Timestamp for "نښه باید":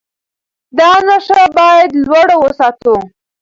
1.07-1.89